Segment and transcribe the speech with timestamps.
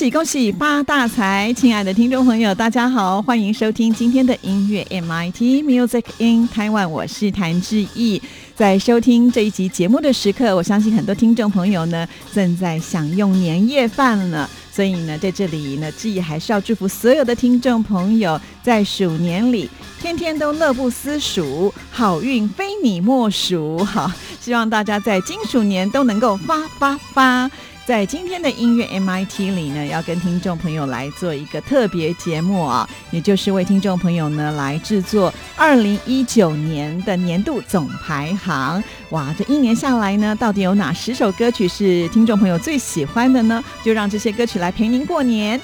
[0.00, 1.52] 恭喜恭喜发大财！
[1.52, 8.22] 亲爱的听众朋友，大家好，欢迎收听今天的音乐 MIT Music in Taiwan，我是谭志毅。
[8.54, 19.68] 在收听这一集节目的时刻，我相信很多听众朋友呢正在享用年夜饭呢，所以呢，在这里呢，志毅还是要祝福所有的听众朋友，在鼠年里
[20.00, 23.84] 天天都乐不思蜀，好运非你莫属。
[23.84, 27.50] 好，希望大家在金鼠年都能够发发发。
[27.90, 38.80] 在今天的音乐 MIT 里呢，要跟听众朋友来做一个特别节目啊，也就是为听众朋友呢来制作二零一九年的年度总排行。
[39.08, 43.60] 哇，这一年下来呢，到底有哪十首歌曲是听众朋友最喜欢的呢？
[43.82, 45.60] 就让这些歌曲来陪您过年。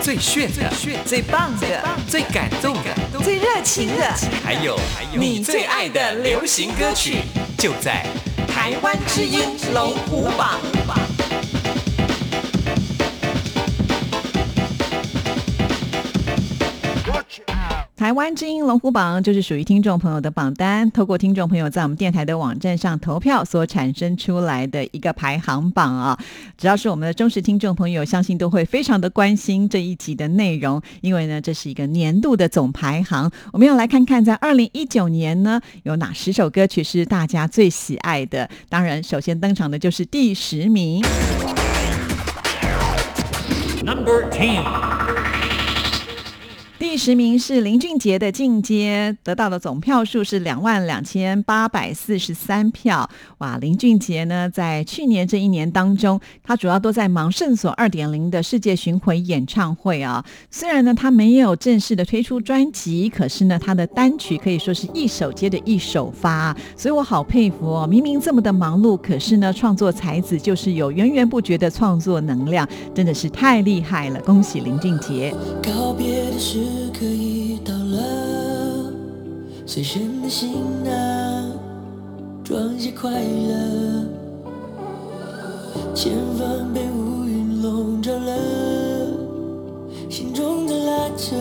[0.00, 0.72] 最炫的、
[1.04, 1.66] 最棒的、
[2.06, 4.78] 最感动的、最热情的，还有
[5.12, 7.16] 你最爱的流行歌曲，
[7.58, 8.06] 就在
[8.60, 11.09] 台湾之音龙虎榜。
[18.00, 26.18] 台湾之音龙虎榜就是属于听众朋友的榜单，透过听众朋友在我们电台的网站上投票所产生出来的一个排行榜啊。
[26.56, 33.30] 只要是我们的忠实听众朋友，相信都会非常的关心这一集的内容，因为呢，这是一个年度的总排行。
[33.52, 38.48] 我们要来看看，在二零一九年呢，有哪十首歌曲是大家最喜爱的。
[38.70, 41.04] 当然，首先登场的就是第十名。
[43.84, 44.99] Number Ten。
[46.90, 53.08] 第十名是林俊杰的《进阶》，得到的总票数是两万两千八百四十三票。
[53.38, 60.24] 哇，林俊杰呢，在去年这一年当中，他主要都在忙圣所二点零的世界巡回演唱会啊。
[60.50, 67.86] 虽然呢，他没有正式的推出专辑，可是呢，他的单曲可以说是一首接着一首发，所以我好佩服哦。
[67.86, 74.20] 明明这么的忙碌，可是呢，创作才子就是有源源不绝的创作能量，真的是太厉害了！
[74.22, 75.32] 恭喜林俊杰。
[75.62, 78.92] 告别的时刻已到了，
[79.66, 80.50] 随身的行
[80.84, 81.52] 囊
[82.44, 84.06] 装些快乐，
[85.94, 88.32] 前方被乌云笼罩了，
[90.08, 91.36] 心中的拉扯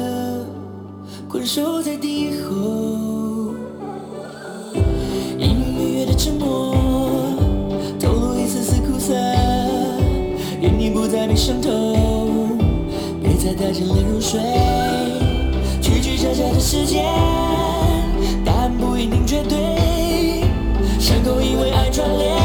[1.28, 3.54] 困守在地后，
[5.38, 6.76] 音乐的沉默
[8.00, 9.14] 透露一丝丝苦涩，
[10.62, 11.70] 愿你不再被伤透。
[13.22, 14.40] 别再带着泪入睡，
[16.30, 17.02] 在这的世界，
[18.46, 20.44] 答案不一定绝对，
[21.00, 22.39] 伤口因为爱串联，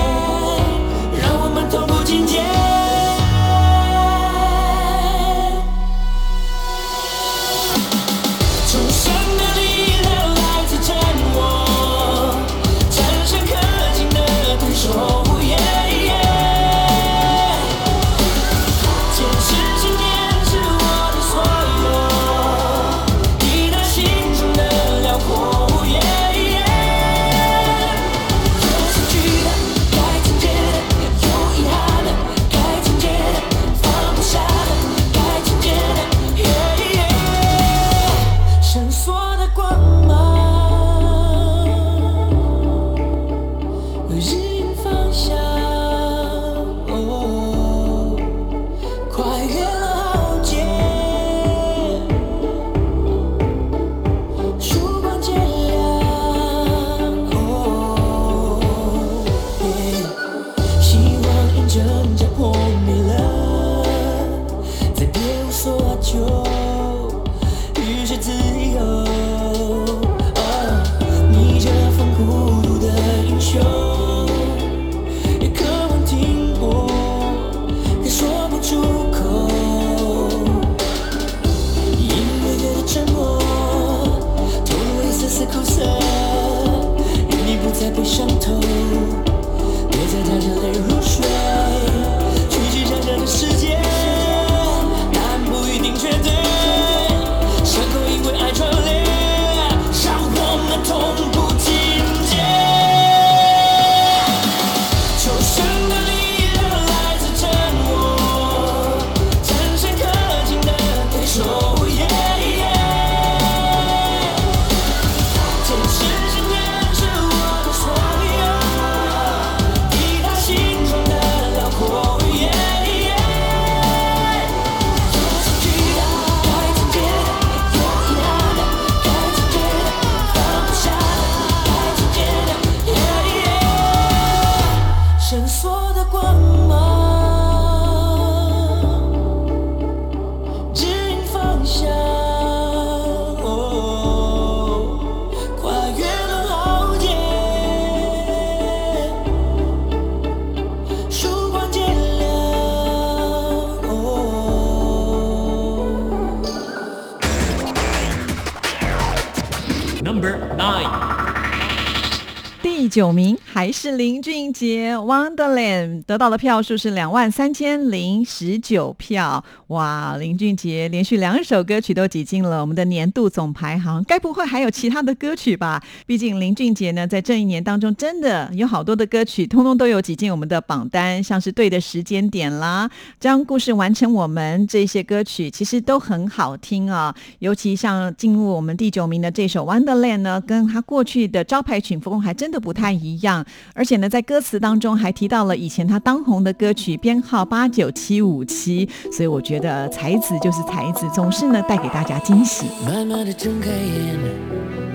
[163.75, 169.44] 是林俊杰《Wonderland》，得到的票数是两万三千零十九票。
[169.69, 175.82] 哇，林俊杰连续两首歌曲都挤进了我们的年度总排行，该不会还有其他的歌曲吧？
[176.06, 182.88] 毕竟林俊杰呢，在这一年当中真的有好多的歌曲，通通都有挤进我们的榜单，像是《对的时间点》啦，
[183.21, 187.15] 《将故事完成我们》这些歌曲，其实都很好听啊。
[187.41, 192.65] 尤其像进入我们第九名的这首《Wonderland》呢，跟他过去的招牌曲风还真的。
[192.65, 202.66] 不太一样，而且呢，在歌词当中还提到了以前他当红的歌曲编号八九七五七，所以我觉得才子就是才子，总是呢带给大家惊喜。
[202.84, 204.19] 慢慢的睁开眼，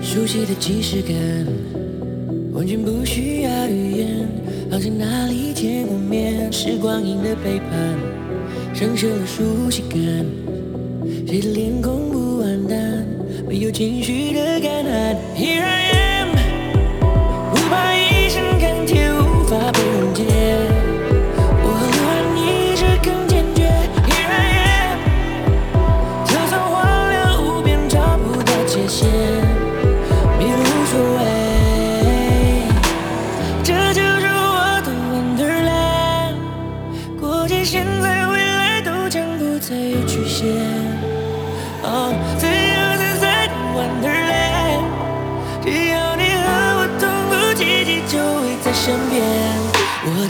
[0.02, 1.14] 熟悉的即视感，
[2.52, 4.28] 完全不需要语言，
[4.70, 6.50] 好像哪里见过面。
[6.52, 7.98] 时光阴的背叛，
[8.74, 9.98] 生锈了熟悉感，
[11.26, 13.06] 谁的脸孔不完蛋，
[13.48, 15.16] 没有情绪的感叹。
[15.36, 16.09] Here I am。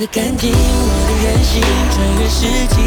[0.00, 0.55] 的感情，我
[1.06, 1.61] 的任性，
[1.93, 2.81] 穿越世纪，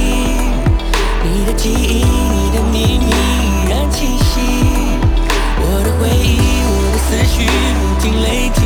[1.23, 4.41] 你的记忆，你的秘密依然清晰，
[5.59, 7.45] 我的回忆，我的思绪
[7.77, 8.61] 不停累积，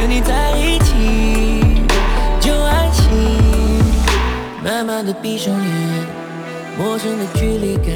[0.00, 0.94] 有你在一起
[2.38, 3.02] 就安心，
[4.62, 6.06] 慢慢的闭上眼，
[6.78, 7.92] 陌生的距离感，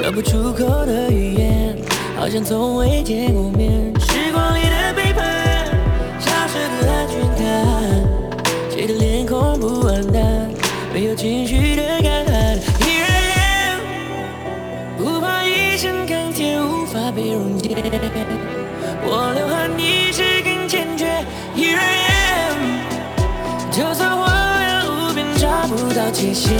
[0.00, 1.76] 说不出口的语言，
[2.18, 3.92] 好像从未见过面，
[9.82, 10.48] 完蛋，
[10.94, 12.58] 没有情绪的感叹。
[12.80, 13.34] Here I
[13.70, 13.80] am，
[14.96, 17.74] 不怕一身钢铁无法被溶解，
[19.04, 21.06] 我流汗你是更坚决。
[21.56, 22.08] Here I
[22.48, 22.56] am，
[23.72, 24.24] 就算荒
[24.60, 26.50] 凉无边找不到界限，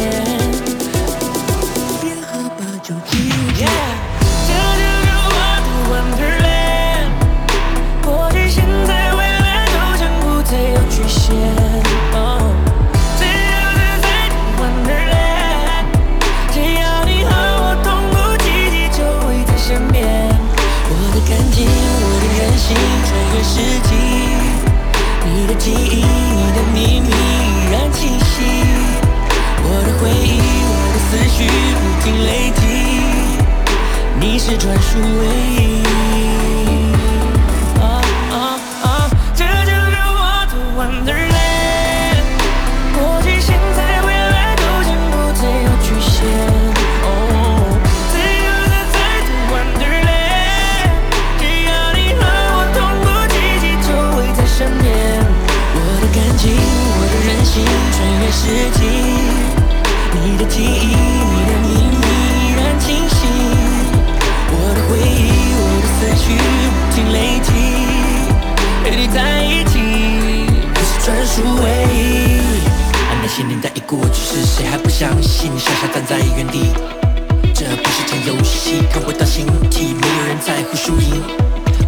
[31.42, 32.62] 雨不停累积
[34.20, 35.82] 你是专属唯一
[37.80, 37.82] 哦
[38.30, 38.34] 哦
[38.82, 38.86] 哦
[39.34, 40.20] 这就是我
[40.50, 42.22] 的 wonderland
[42.94, 46.14] 过去现在未来都将不再有局限
[47.02, 47.06] 哦
[48.14, 48.48] 由样
[48.92, 48.94] 在
[49.26, 50.92] 这 wonderland
[51.38, 52.20] 只要你和
[52.54, 54.86] 我同步记忆就会在身边
[55.74, 56.42] 我的感情
[56.98, 57.52] 我的任性
[57.92, 58.40] 穿越世
[58.78, 58.80] 纪
[60.24, 60.91] 你的记忆。
[66.34, 67.52] 雨不停累积，
[68.84, 72.40] 与你在一起，你是专属唯一。
[73.22, 75.52] 那些年代已过去是，谁还不相信？
[75.56, 76.72] 傻傻站在原地，
[77.54, 81.22] 这不是场游戏，看不到形体，没有人在乎输赢。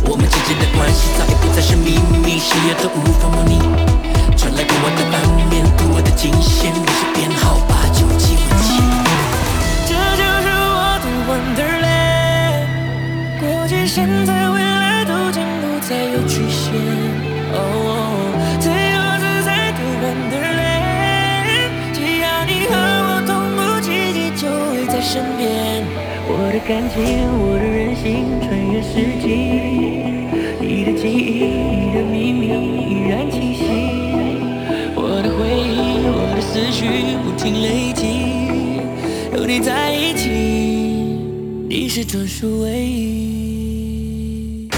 [0.07, 3.59] 我们之间的关系早已不再是秘密，谁也都无法模拟。
[4.37, 5.21] 传来过往的版
[5.51, 8.84] 面，读我的惊险，你是编号八九七五七。
[26.55, 27.03] 的感情，
[27.37, 29.27] 我的任性，穿越世纪，
[30.61, 33.65] 你的记忆，你的秘密依然清晰。
[34.95, 38.07] 我的回忆，我的思绪不停累积，
[39.37, 40.31] 有你在一起，
[41.69, 44.69] 你是专属唯一。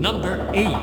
[0.00, 0.78] Number eight，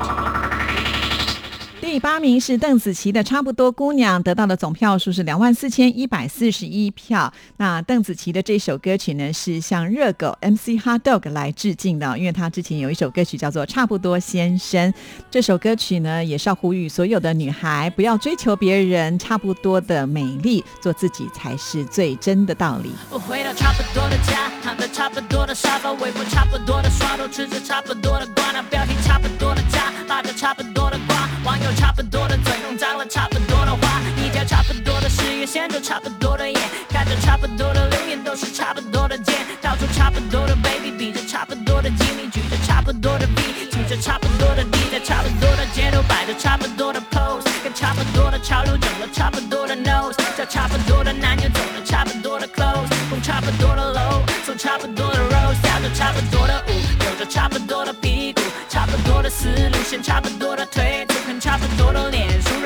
[1.90, 7.32] 第八名是邓紫棋的《差不多姑娘》，得到的总票数是两万四千一百四十一票。
[7.56, 14.88] 那邓紫棋的这首歌曲呢，是向热狗 MC Hot Dog 来致敬的，因为他之前有一首歌曲叫做《差不多先生》。
[15.32, 22.92] 这首歌曲呢，也是要呼吁所有的女孩不要追求别人差不多的美丽，做自己才是最真的道理。
[23.10, 29.39] 我回到差不多的家，躺在差不多的沙发，微波差不多的刷头，吃着差不多的瓜，那标题差不多
[31.80, 36.60] 差不多的嘴，用脏了差不多的话，一条差不多的事业线，就差不多的眼，
[36.90, 43.40] 看着差不多的留言，都是差不多的贱，到处差不多的 baby，比着差不多的机密，举着差不多的 B，
[43.72, 61.06] 举着差不多的 D，在差不多的街头摆着差不多的 pose，跟差不多的潮流整了差不多的 nose，叫差不多的男友走了差不多的 clothes，碰差不多的楼，走差不多的 road，跳着差不多的舞，扭着差不多的屁股，差不多的思路线，差不多的腿。
[61.90, 62.59] 不多的脸，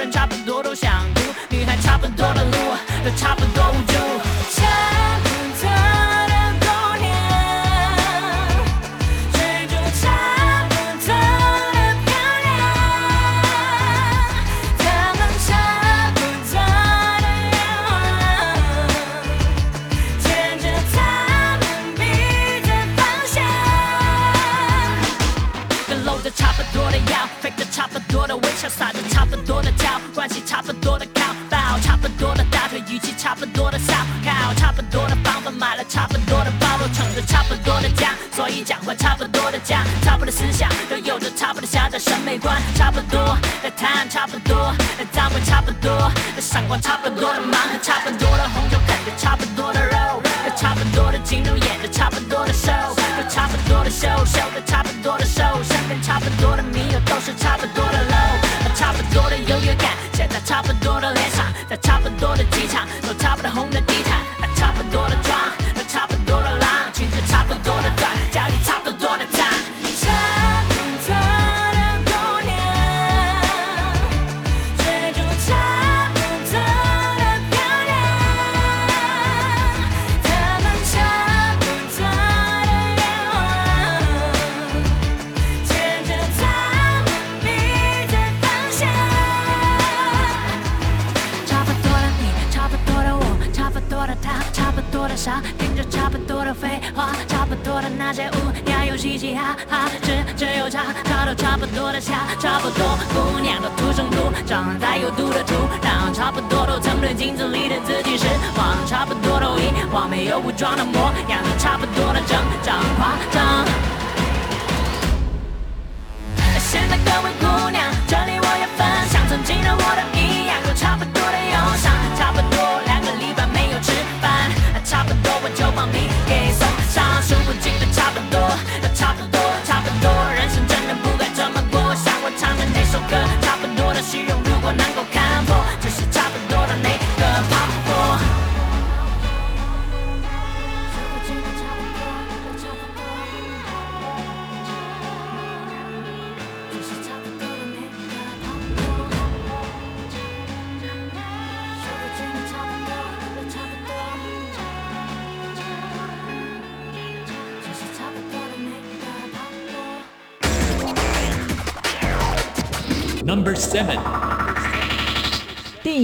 [35.94, 48.63] 差不多的包，都撑着差不多的家，所以讲话差不多的家，差不多的思想都有着差不多的狭窄审美观，差不多的谈差不多，的脏话差不多，的闪光差不多的忙，差不多的红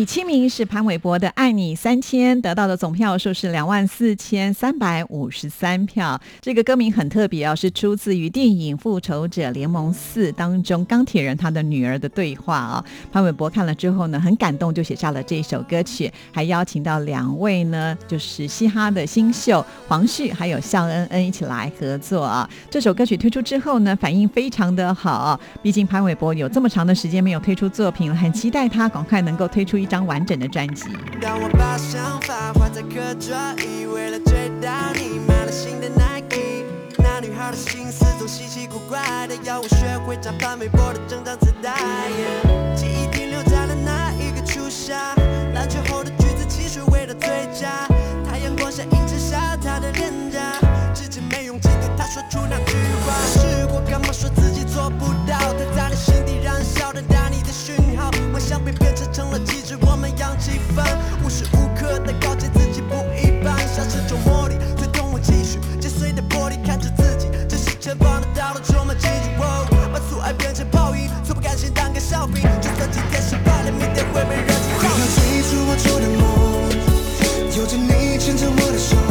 [0.00, 6.20] 第七名是潘玮柏的《爱你三千》，得到的总票数是两万四千三百五十三票。
[6.42, 12.85] 这个歌名很特别哦，是出自于电影《复仇者联盟四》当中钢铁人他的女儿的对话啊。
[13.11, 22.47] 潘玮柏看了之后呢，很感动，就写下了这首歌曲，还邀请到两位呢，就是嘻哈的新秀黄旭还有肖恩恩一起来合作啊。
[22.68, 29.64] 这首歌曲推出之后呢，反应非常的好，毕竟潘玮柏有这么长的时间没有推出作品了，很期待他赶快能够推。
[29.70, 30.87] 出一张完整的专辑。
[31.30, 33.30] 当我把想法画在课桌
[33.62, 36.64] 椅，为了追到你，买了新的 Nike。
[36.99, 41.70] 那女孩的心思总稀奇古怪的，要我学会唱潘玮柏的整张磁带。
[42.75, 45.14] 记忆停留在了那一个初夏，
[45.54, 47.87] 篮球后的橘子汽水味道最佳。
[48.28, 50.58] 太阳光下映衬下她的脸颊，
[50.92, 52.75] 至今没勇气对她说出那句
[53.06, 53.14] 话。
[53.28, 55.38] 试过干嘛说自己做不到？
[55.38, 59.38] 她在你心底燃烧的带你的讯号，幻想被变成成了。
[59.82, 60.84] 我们扬起帆，
[78.30, 79.10] 牵着我的手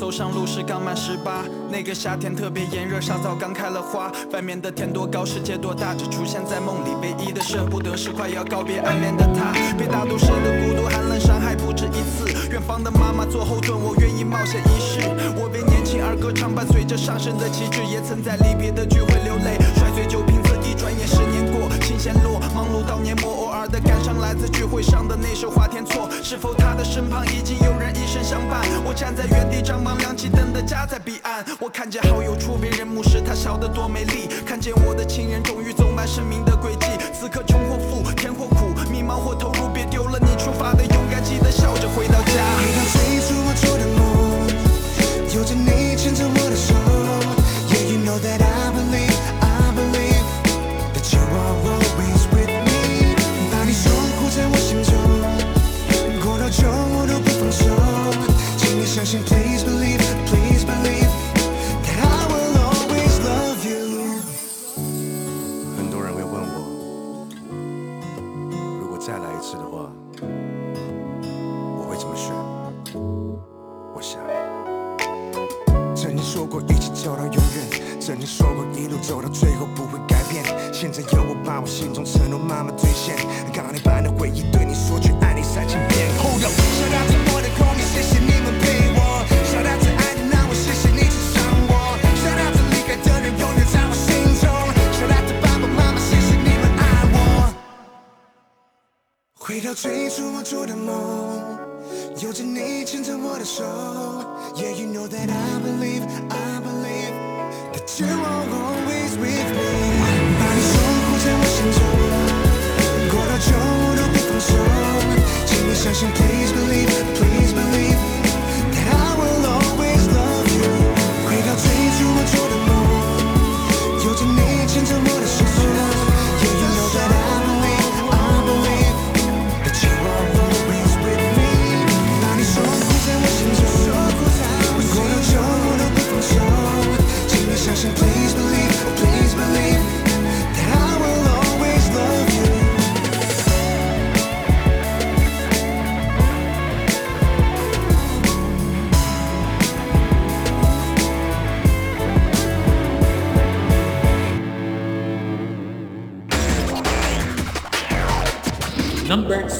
[0.00, 4.10] 走上路时刚满十八，那个夏天特别炎热，沙枣刚开了花。
[4.32, 6.88] 外面的天多高，世界多大，只出现在梦里。
[7.02, 12.48] 唯一的舍不得是快要告别暗恋的他，被大都市的孤独寒冷伤害不止一次。
[12.50, 15.00] 远方的妈妈做后盾，我愿意冒险一试。
[15.36, 20.40] 我为年轻而歌唱，伴随着上升的旗帜，也曾在离别的聚会流泪，摔碎酒瓶，
[20.70, 26.08] 一转眼十年过，琴弦落，忙碌到年末，偶尔的感伤来自聚会上的那首《花田错》。
[26.22, 28.62] 是否他的身旁已经有人一生相伴？
[28.84, 31.44] 我站在原地张望，亮起灯的家在彼岸。
[31.58, 34.28] 我看见好友初为人母时，她笑得多美丽。
[34.46, 36.54] 看见我的亲人终于走满生命的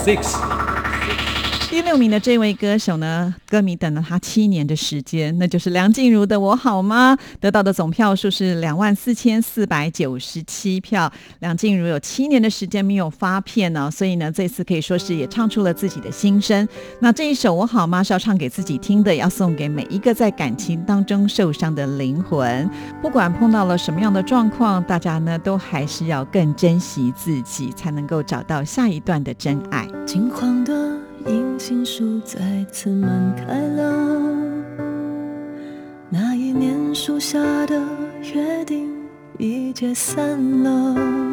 [0.02, 0.16] 第
[1.90, 11.12] 六名的这位歌手呢，歌迷等了他七年的时间，那就是梁静茹的《我好吗》，得到的总票数是两万四千四百九十七票。
[11.40, 16.68] 梁静茹有七年的时间没有发片呢，所以呢，这次可以说是也唱出了自己的心声。
[17.00, 22.70] 那这一首《我好吗》是要唱给自己听的，要送给每一个在感情当中受伤的灵魂。
[23.03, 29.88] 不管碰到了什么样的状况，大家呢都还是要更珍惜自己，才能够找到下一段的真爱。
[30.07, 30.89] 金黄的
[31.26, 34.26] 银杏树再次满开了，
[36.09, 37.80] 那一年树下的
[38.35, 38.88] 约定
[39.38, 41.30] 已解散了。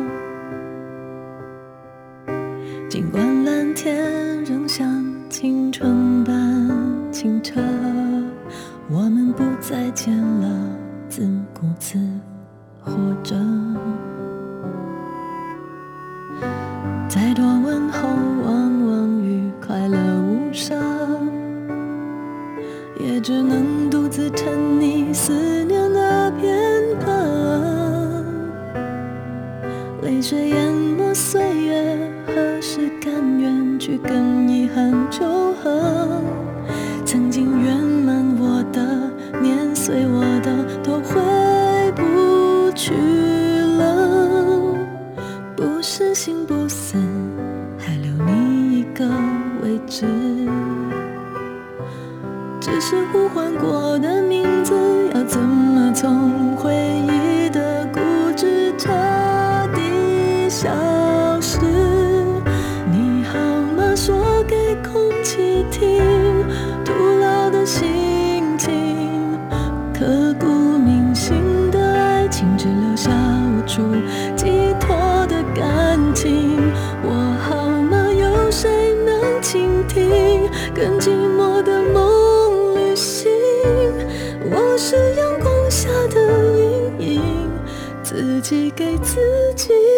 [88.50, 89.97] 己给自己。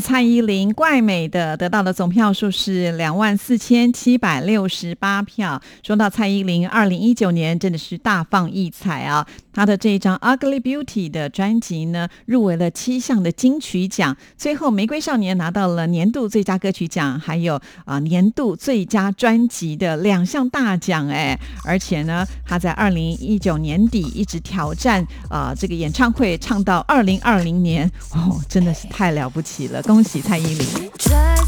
[0.00, 5.60] 蔡依林，《怪美的》，得到的总票数是两万四千七百六十八票。
[5.82, 9.26] 说到蔡依林，二零一九年真的是大放异彩啊！
[9.52, 21.38] 她的这一张《Ugly Beauty》的专辑呢，入围了七项的金曲奖，最后《玫瑰少年》拿到了年度最佳歌曲奖，还有啊、年度最佳专辑的两项大奖哎！
[21.64, 29.82] 而且呢，她在二零一九年底一直挑战啊、这个演唱会，唱到二零二零年哦，真的是太了不起了！
[29.90, 31.39] 恭喜蔡依林。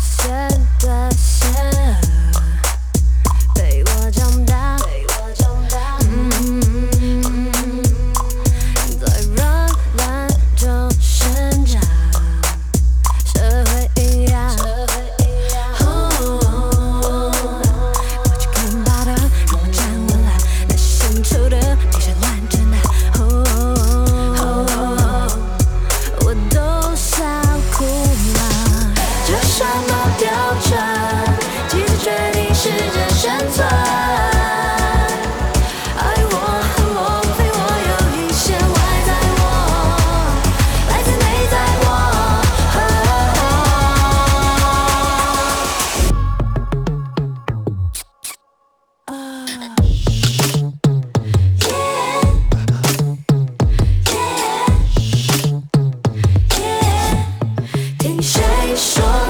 [58.83, 59.22] 说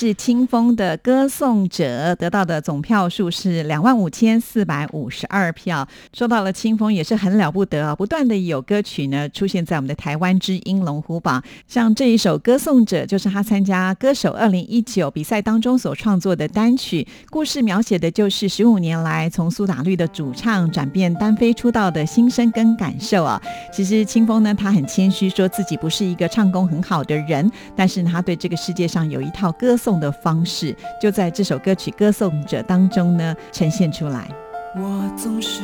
[0.00, 5.88] 是清风的《歌颂者》，得到的总票数是两万五千四百五十二票。
[6.16, 7.96] 说到了清风，也是很了不得啊！
[7.96, 17.04] 不断的有歌曲呢出现在我们的台湾之音龙虎榜，像这一首《歌颂者》，就是他参加歌手二零一九比赛当中所创作的单曲。
[17.28, 23.42] 故事描写的就是十五年来从苏打绿的主唱转变单飞出道的心声跟感受啊。
[23.72, 34.28] 其实清风呢，他很谦虚，说自己不是一个唱功很好的人，但是他对这个世界上有一套歌颂的方式，就在这首歌曲《歌颂者》当中呢呈现出来。
[34.74, 35.62] 我总是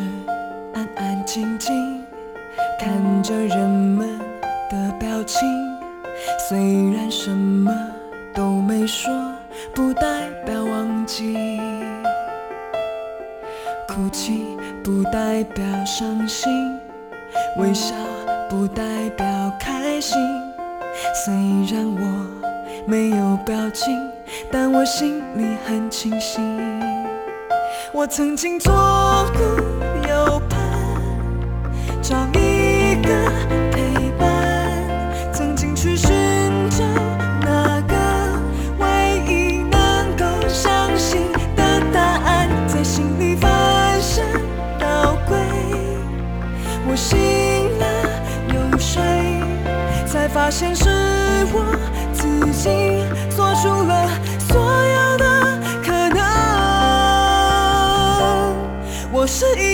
[0.72, 2.04] 安安静静
[2.80, 4.18] 看着人们
[4.70, 5.40] 的表情，
[6.48, 6.56] 虽
[6.92, 7.70] 然什么
[8.32, 9.12] 都没说，
[9.74, 11.60] 不代表忘记。
[13.86, 14.44] 哭泣
[14.82, 16.50] 不代表伤心，
[17.58, 17.94] 微笑
[18.48, 19.26] 不代表
[19.60, 20.18] 开心。
[21.24, 21.32] 虽
[21.72, 22.26] 然我
[22.86, 23.96] 没有表情，
[24.50, 26.42] 但我心里很清醒。
[27.92, 28.72] 我曾经左
[29.34, 29.40] 顾
[30.08, 30.58] 右盼，
[32.02, 33.08] 找一个
[33.70, 34.26] 陪伴，
[35.32, 36.10] 曾经去寻
[36.70, 36.84] 找
[37.42, 37.94] 那个
[38.78, 44.24] 唯一能够相信的答案，在心里翻山
[44.78, 45.36] 倒柜，
[46.88, 47.16] 我醒
[47.78, 47.84] 了
[48.52, 49.00] 又睡，
[50.06, 50.88] 才发现是
[51.52, 51.78] 我
[52.64, 54.08] 自己做出了
[54.48, 56.24] 所有的可能。
[59.12, 59.73] 我是一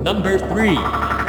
[0.00, 1.19] Number 3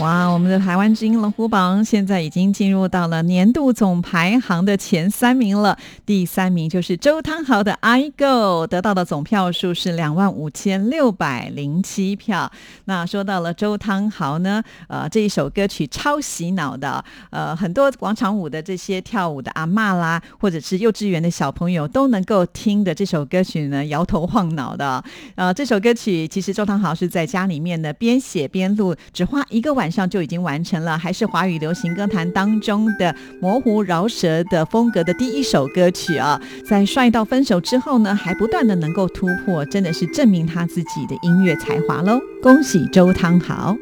[0.00, 5.76] 哇，我们的台湾之音龙虎榜现在已经进入到了年度总排行的前三名了。
[6.06, 12.50] 第三名就是周汤豪的《I Go》，得到的总票数是两万五千六百零七票。
[12.86, 25.04] 那说到了周汤豪呢，呃，这一首歌曲超洗脑的，呃，很多广场舞的这些跳舞的阿嬷啦，或者是幼稚园的小朋友都能够听的这首歌曲呢，摇头晃脑的。
[25.34, 36.40] 呃，这首歌曲其实周汤豪是在家里面呢边写边录，只花一个晚上就已经完成了，还是华语流行歌坛当中的模糊饶舌的风格的第一首歌曲啊。
[36.68, 42.20] 在帅到分手之后呢，还不断的能够突破，真的是证明他自己的音乐才华喽！
[42.42, 43.76] 恭喜周汤豪。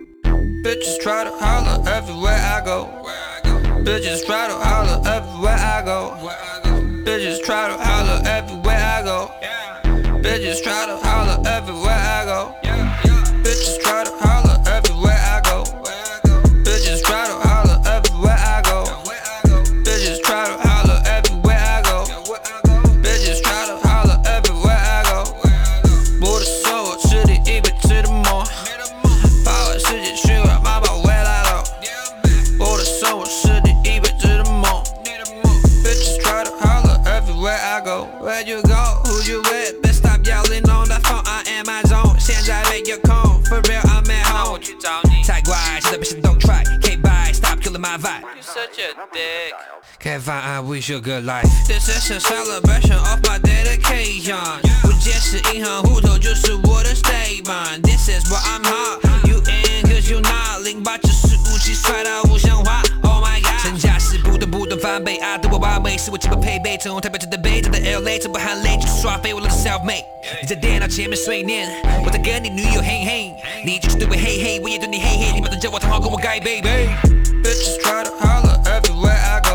[49.99, 51.47] Can't find I wish you a good life.
[51.65, 54.59] This is a celebration of my dedication.
[54.81, 57.81] 不解释银行户头就是我的 statement.
[57.83, 58.99] This is what I'm hot.
[59.27, 60.61] You in cause you not.
[60.63, 62.81] 零八九十五七帅到不像话。
[63.03, 63.61] Oh my god.
[63.61, 66.77] 身价是不断不断翻倍，爱对我完美是我基本配备。
[66.77, 70.03] 从台北到台北，再到 LA，这不含泪就是耍废，我的 self made。
[70.41, 71.69] 你在电脑前面碎念，
[72.05, 73.31] 我在跟你女友嘿嘿，
[73.65, 79.46] 你就是对我嘿嘿，我也对你嘿嘿，你马上叫我汤豪跟我盖 baby。Bitches try to holler everywhere I go.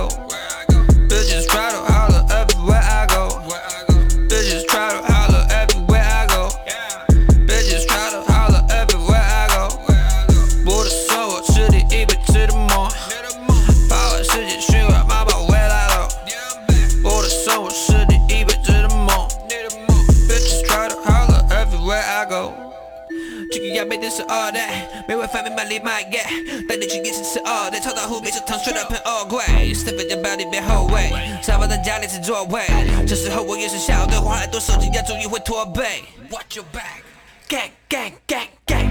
[23.84, 24.70] jag vet inte så av det
[25.08, 26.28] Men vad my är man limaget?
[26.70, 29.76] Den är 20 all uh, that det Tar bitch och tar straight up en away
[29.76, 31.10] Step in your body be whole way.
[31.42, 32.62] 沙发的家里是座位
[33.08, 37.04] 这时候我也是晓得花很多手机要注意会驼背 Watch your back.
[37.50, 38.90] Gang gang gang gang.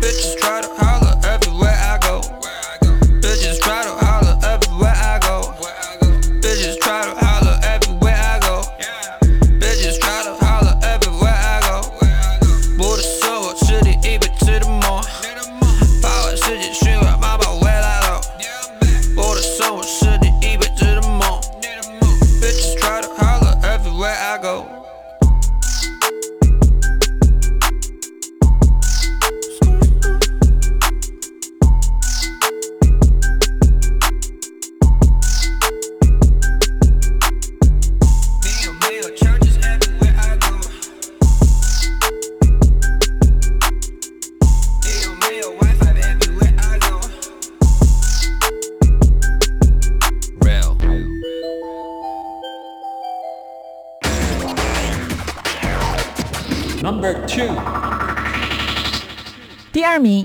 [0.00, 2.45] Bitches try to holler everywhere I go.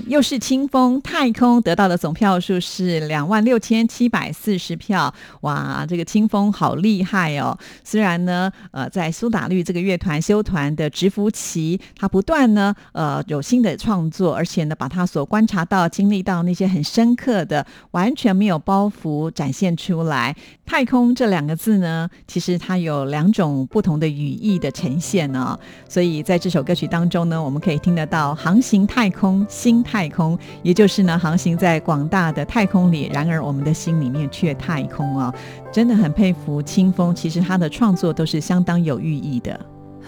[0.08, 5.14] 又是清风太空，得到的总票数是两万六千七百四十票。
[5.42, 7.58] 哇，这个清风好厉害哦！
[7.84, 20.36] 虽然呢，呃，在苏打绿这个乐团修团的直服期，他不断呢，呃，有新的创作，而且呢，把他所观察到、经历到那些很深刻的、完全没有包袱展现出来。
[20.66, 25.60] 太空这两个字呢，其实它有两种不同的语义的呈现哦。
[25.90, 35.32] 所以在这首歌曲当中呢，我们可以听得到航行太空、心态太空，也就是呢航行在广大的太空里，然而我们的心里面却太空哦。
[35.72, 39.60] 真的很佩服清风，其实他的创作都是相当有寓意的。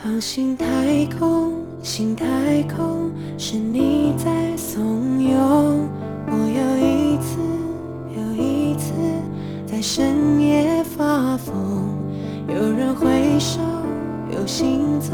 [0.02, 0.66] 航行太
[1.16, 2.26] 空，新太
[2.64, 5.38] 空，是你在怂恿
[6.26, 7.38] 我又一次
[8.16, 8.94] 又一次
[9.68, 11.54] 在深夜发疯。
[12.48, 13.62] 有人挥手，
[14.32, 15.14] 有行走，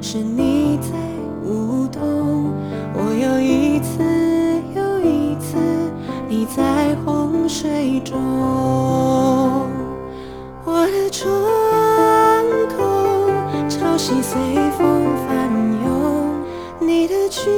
[0.00, 0.88] 是你在
[1.46, 2.52] 舞动，
[2.92, 4.02] 我又一次
[4.74, 5.56] 又一次
[6.28, 8.18] 你在洪水中，
[10.64, 11.30] 我的窗
[12.76, 13.30] 口
[13.68, 14.36] 潮汐随
[14.76, 15.48] 风翻
[15.84, 16.34] 涌，
[16.80, 17.48] 你的举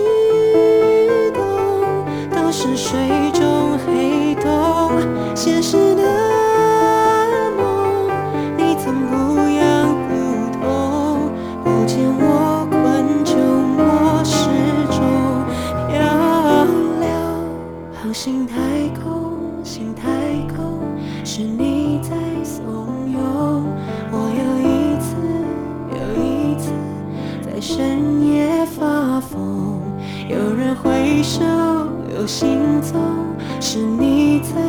[1.32, 1.42] 动
[2.30, 2.98] 都是水
[3.32, 4.90] 中黑洞，
[5.34, 6.37] 现实的。
[18.28, 18.60] 心太
[19.02, 20.06] 空，心太
[20.54, 20.82] 空，
[21.24, 22.10] 是你在
[22.44, 23.16] 怂恿
[24.12, 25.16] 我又一次
[25.96, 26.70] 又一次
[27.40, 29.80] 在深夜发疯。
[30.28, 31.42] 有人挥手，
[32.14, 33.00] 有行踪，
[33.62, 34.60] 是你在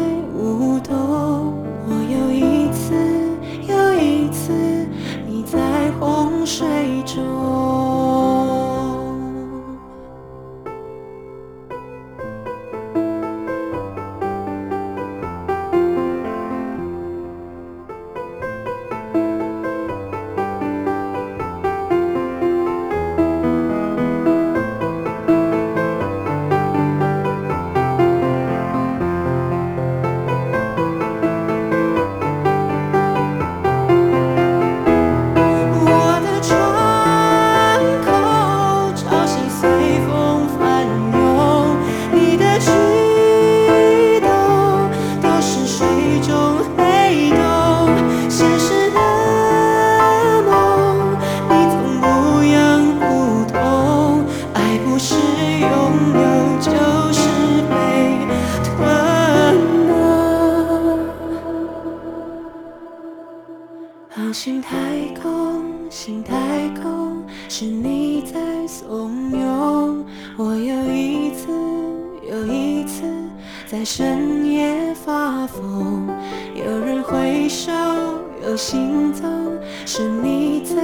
[79.85, 80.75] 是你在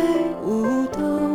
[0.44, 1.35] 舞动。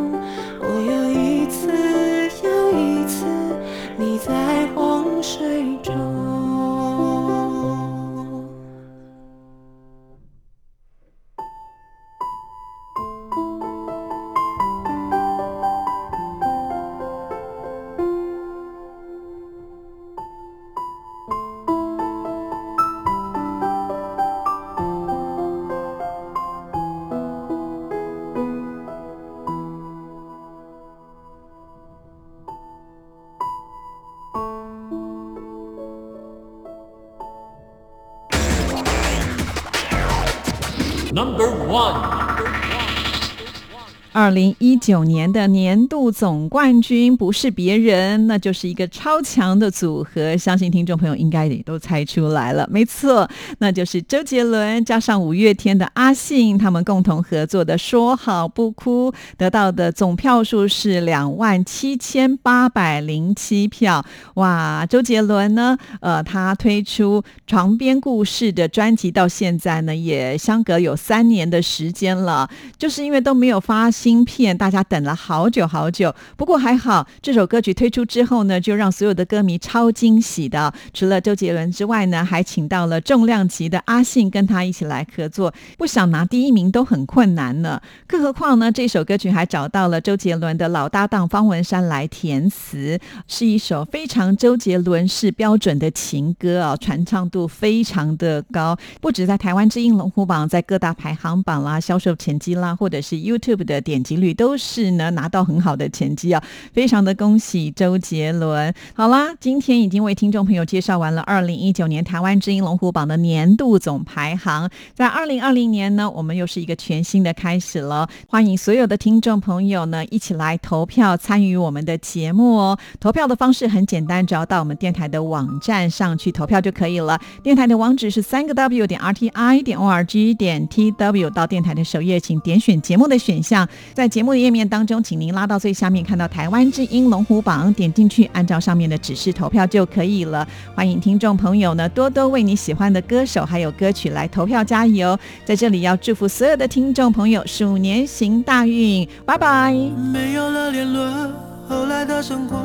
[44.21, 52.69] 二零一九年的年度总冠军不是别人，那就是一个超强的组合，相信听众朋友应该也都猜出来了。
[52.71, 64.05] 没错，那就是周杰伦加上五月天的阿信，他们共同合作的《说好不哭》，得到的总票数是两万七千八百零七票。
[64.35, 72.47] 哇，周杰伦呢，呃，他推出《床边故事》的专辑到现在呢，也相隔有三年的时间了，
[72.77, 76.13] 就是因为都没有发新片，大家等了好久好久。
[76.35, 80.73] 不过还好，这首歌曲推出之后呢，就让所有的歌迷超惊喜的。
[80.93, 87.81] 除了周杰伦之外呢，还请到了重量级的阿信跟他一起来合作，不想拿第一名都很困难呢。
[88.05, 106.43] 更何况呢，这首歌曲还找到了周杰伦的老搭档方文山来填词，是一首非常周杰伦式标准的情歌啊，传唱度非常的高，不止在台湾之音龙虎榜，在各大排行榜啦、销售前绩啦，或者是 YouTube 的点击率都是呢拿到很好的成绩啊，
[106.73, 108.73] 非常的恭喜周杰伦。
[108.93, 122.77] 好啦，今天已经为听众朋友介绍完了二零一九年台湾之音龙虎榜的年度总排行，在二零二零年呢，我们又是一个全新的开始了，欢迎所有的听众朋友呢一起来投票参与我们的节目哦。
[122.99, 127.19] 投票的方式很简单，只要到我们电台的网站上去投票就可以了。
[127.43, 140.47] 电台的网址是三个 W 点 RTI 点 ORG 点 TW，到电台的首页，请点选节目的选项，在节目的页面当中，请您拉到最下面看到台湾之音龙虎榜，点进去，按照上面的指示投票就可以了。
[140.73, 145.17] 欢迎听众朋友呢多多为你喜欢的歌手还有歌曲来投票加油。
[145.43, 149.73] 在这里要祝福所有的听众朋友鼠年行大运，拜拜。
[150.13, 151.31] 没有了联络，
[151.67, 152.57] 后来的生活，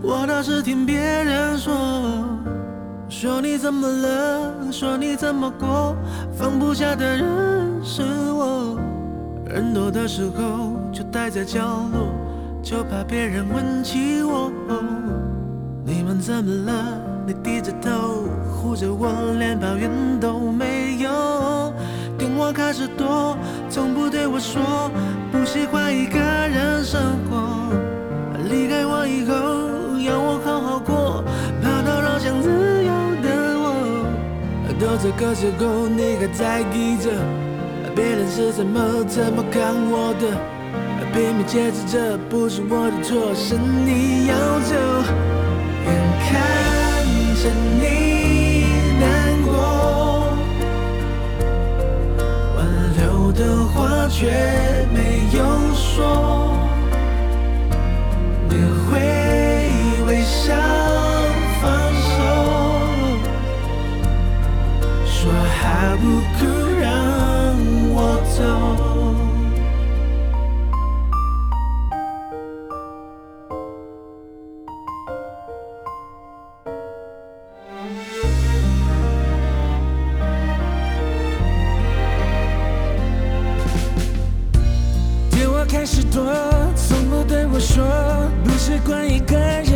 [0.00, 1.74] 我倒是听别人说，
[3.08, 5.96] 说你怎么了，说你怎么过，
[6.32, 7.26] 放不下的人
[7.82, 8.02] 是
[8.32, 8.78] 我。
[9.52, 11.60] 人多的时候就待在角
[11.92, 12.14] 落，
[12.62, 14.52] 就怕别人问起我。
[15.84, 17.00] 你们怎么了？
[17.26, 19.90] 你低着头护着我，连抱怨
[20.20, 21.72] 都没有。
[22.16, 23.36] 电话开始多，
[23.68, 24.88] 从不对我说
[25.32, 27.72] 不喜欢一个人生活。
[28.48, 29.34] 离开我以后，
[29.98, 31.24] 要我好好过，
[31.60, 32.48] 怕打扰想自
[32.84, 33.66] 由的我。
[34.78, 37.10] 都这个时候你还在意着
[38.00, 40.24] 别人是怎么怎么看我的，
[41.12, 44.74] 拼命解释这不是我的错，是你要走，
[45.84, 45.88] 眼
[46.24, 46.30] 看
[47.36, 48.64] 着你
[48.98, 49.04] 难
[49.44, 49.52] 过，
[52.56, 52.58] 挽
[52.96, 54.18] 留的话却
[54.94, 55.38] 没有
[55.74, 56.56] 说，
[58.48, 58.54] 你
[58.86, 58.96] 会
[60.06, 60.56] 微笑
[61.60, 61.68] 放
[62.08, 62.16] 手。
[65.04, 65.30] 说
[65.60, 66.02] 好不
[66.38, 66.59] 哭。
[68.40, 68.48] 电
[85.50, 86.24] 话开始多，
[86.74, 87.84] 从不对我说，
[88.42, 89.69] 不习惯一个人。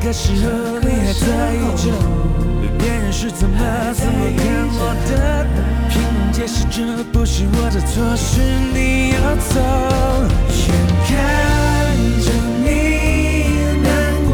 [0.00, 1.92] 个时候你还在意着
[2.78, 3.58] 别人是怎么
[3.94, 5.46] 怎么看我的，
[5.90, 8.40] 拼命解释这不是我的错，是
[8.72, 9.60] 你要走。
[10.48, 10.68] 眼
[11.04, 11.08] 看
[12.22, 12.26] 着
[12.62, 12.66] 你
[13.82, 13.86] 难
[14.28, 14.30] 过，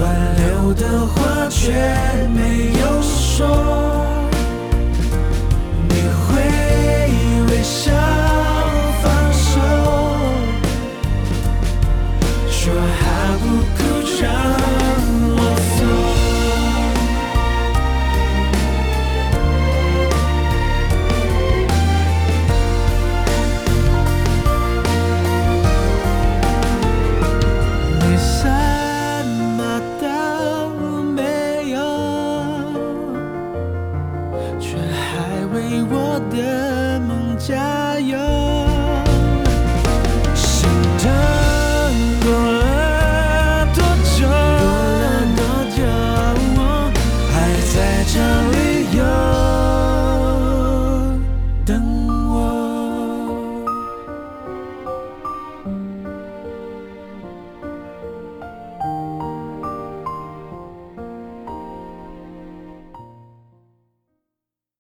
[0.00, 0.02] 挽
[0.36, 1.14] 留的话
[1.50, 1.56] 却
[2.34, 4.15] 没有说。